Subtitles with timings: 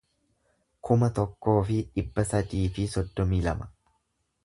[0.87, 3.73] kuma tokkoo fi dhibba sadii fi soddomii lama